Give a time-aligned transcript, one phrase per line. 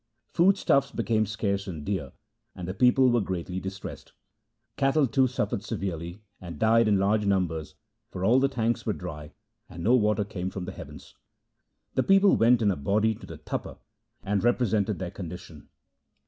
[0.33, 2.13] Food stuffs became scarce and dear,
[2.55, 4.13] and the people were greatly distressed.
[4.75, 7.75] Cattle too suffered severely, and died in large numbers,
[8.09, 9.31] for all the tanks were dry
[9.69, 10.99] and no water came from heaven.
[11.93, 13.77] The people went in a body to the Tapa
[14.23, 15.69] and represented their condition.